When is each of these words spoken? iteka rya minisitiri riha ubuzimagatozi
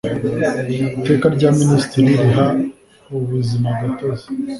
iteka 0.99 1.25
rya 1.35 1.49
minisitiri 1.59 2.11
riha 2.21 2.47
ubuzimagatozi 3.15 4.27